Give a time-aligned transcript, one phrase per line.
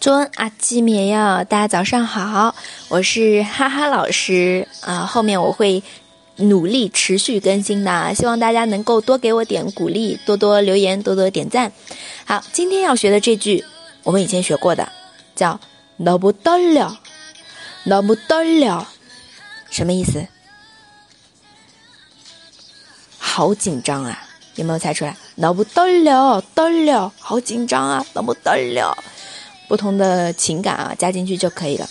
[0.00, 2.54] 尊阿基米哟，大家早上好，
[2.88, 5.06] 我是哈哈老师啊。
[5.06, 5.82] 后面我会
[6.36, 11.70] 努力持续更新的，希望大家能够多给我点鼓励，多多留言，多多点赞。
[12.24, 13.64] 好，今天要学的这句，
[14.02, 14.90] 我们以前学过的，
[15.36, 15.60] 叫“
[16.00, 18.84] 너무떨 려”，“너무떨 려”，
[19.70, 20.26] 什么意思？
[23.18, 24.26] 好紧张啊！
[24.56, 28.98] 有没有猜出来？“너무떨 려， 떨 려， 好紧张啊！”“너무떨 려。 ”
[29.67, 31.87] 不同的情感啊，加进去就可以了。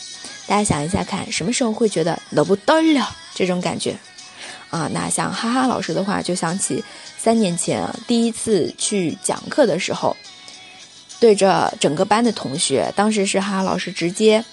[0.46, 3.96] 大家想一下，看什么时候会觉得了不得了这种感觉
[4.70, 4.88] 啊？
[4.92, 6.82] 那像哈哈老师的话，就想起
[7.18, 10.16] 三年前第一次去讲课的时候，
[11.18, 14.44] 对着整个班的同学，当时是哈哈老师直接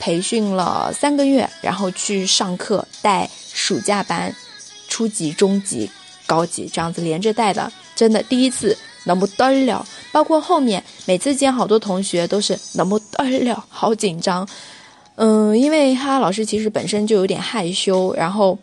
[0.00, 4.34] 培训了三个月，然后去上课带暑假班、
[4.88, 5.90] 初级、中级、
[6.26, 9.86] 高级这样子连着带的，真的第一次那不得了。
[10.16, 14.48] 包括后面每次见好多同学都是那么떨 려， 好紧张。
[15.16, 18.58] 嗯，因为哈老师其实本身就有点害羞，然后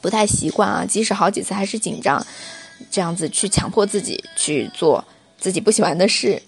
[0.00, 2.26] 不太习惯啊，即使好几次还是紧张，
[2.90, 5.04] 这样子去强迫自己去做
[5.38, 6.42] 自己不喜欢的事，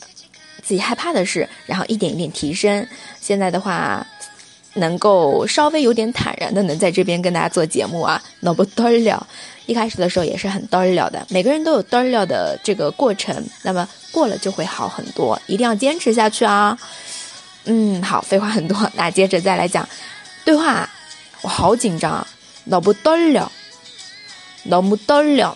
[0.62, 2.88] 自己害怕的事，然后一点一点提升。
[3.20, 4.06] 现在的话，
[4.73, 9.17] 能够稍微有点坦然的能在这边跟大家做节目啊，那不떨 려。
[9.65, 16.77] 一开始的时候也是很떨려的，每个人都有떨려的这个过程，那么过了就会好很多，一定要坚持下去啊！
[17.65, 19.87] 嗯，好，废话很多，那接着再来讲
[20.45, 20.89] 对话。
[21.43, 22.27] 我好紧张啊，
[22.67, 23.47] 너무떨 려，
[24.67, 25.55] 너무떨 려。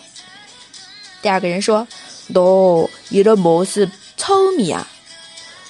[1.20, 1.88] 第二个人说，
[2.28, 4.86] 너이런모습처음이 야，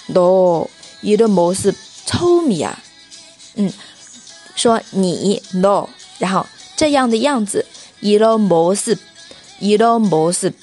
[0.09, 2.77] 너이런모습처음이 야。
[3.58, 3.72] 嗯，
[4.56, 7.66] 说你 no 然后这样的样子
[8.00, 8.98] ，you know most
[9.60, 10.54] you e no most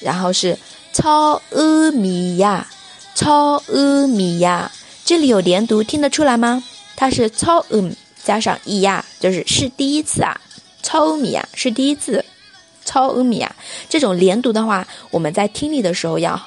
[0.00, 0.58] 然后是
[0.92, 2.66] 超阿米亚
[3.14, 4.70] 超阿米亚，
[5.04, 6.62] 这里有连读听得出来吗？
[6.96, 7.94] 它是超嗯
[8.24, 10.40] 加上一呀，就是是第一次啊，
[10.82, 12.24] 超欧米亚是第一次，
[12.84, 13.54] 超欧米亚，
[13.88, 16.40] 这种连读的话，我们在听力的时候要。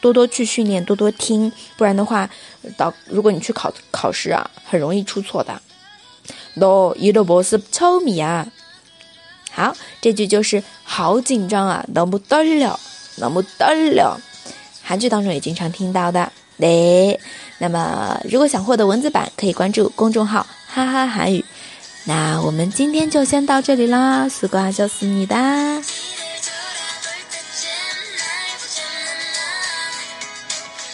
[0.00, 2.28] 多多去训练，多多听，不然的话，
[2.76, 5.60] 到如果你去考考试啊，很容易出错的。
[6.56, 8.46] 너이런모습처음이 야。
[9.52, 12.76] 好，这句就是好紧张啊，너무떨 려，
[13.18, 14.16] 너무떨 려。
[14.82, 16.32] 韩剧当中也经常听到的。
[16.58, 17.18] 对，
[17.58, 21.44] 那么如果想获得文字版，可以关注公众号“哈哈韩语”。
[22.04, 25.82] 那我们今天就先到这里啦，수고하셨습니다